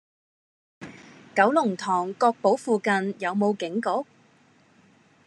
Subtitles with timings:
[1.35, 3.87] 九龍塘珏堡附近有無警局？